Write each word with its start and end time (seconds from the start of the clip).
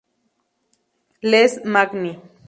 Les 1.21 1.61
Magny 1.63 2.17